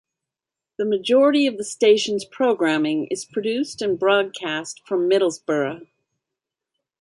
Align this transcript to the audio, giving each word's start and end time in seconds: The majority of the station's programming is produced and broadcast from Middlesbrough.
The 0.79 0.85
majority 0.85 1.45
of 1.45 1.59
the 1.59 1.63
station's 1.63 2.25
programming 2.25 3.05
is 3.11 3.23
produced 3.23 3.83
and 3.83 3.99
broadcast 3.99 4.81
from 4.87 5.07
Middlesbrough. 5.07 5.85